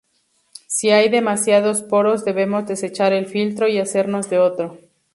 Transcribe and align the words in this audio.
Si 0.65 0.89
hay 0.89 1.09
demasiados 1.09 1.83
poros 1.83 2.25
debemos 2.25 2.65
desechar 2.65 3.13
el 3.13 3.27
filtro 3.27 3.67
y 3.67 3.77
hacernos 3.77 4.31
de 4.31 4.39
otro. 4.39 4.79